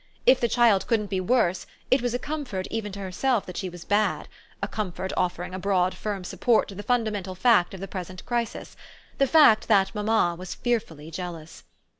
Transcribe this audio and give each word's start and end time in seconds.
If 0.25 0.39
the 0.39 0.47
child 0.47 0.87
couldn't 0.87 1.11
be 1.11 1.21
worse 1.21 1.67
it 1.91 2.01
was 2.01 2.15
a 2.15 2.17
comfort 2.17 2.65
even 2.71 2.91
to 2.93 2.99
herself 2.99 3.45
that 3.45 3.55
she 3.55 3.69
was 3.69 3.85
bad 3.85 4.27
a 4.59 4.67
comfort 4.67 5.13
offering 5.15 5.53
a 5.53 5.59
broad 5.59 5.93
firm 5.93 6.23
support 6.23 6.67
to 6.69 6.73
the 6.73 6.81
fundamental 6.81 7.35
fact 7.35 7.75
of 7.75 7.79
the 7.81 7.87
present 7.87 8.25
crisis: 8.25 8.75
the 9.19 9.27
fact 9.27 9.67
that 9.67 9.93
mamma 9.93 10.35
was 10.35 10.55
fearfully 10.55 11.11
jealous. 11.11 11.65